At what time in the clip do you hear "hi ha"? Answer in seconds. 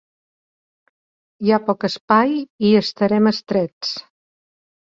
1.43-1.59